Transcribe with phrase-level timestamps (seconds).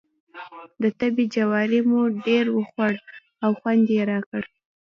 [0.81, 2.93] د تبۍ جواری مو ډېر وخوړ
[3.43, 4.43] او خوند یې وکړ.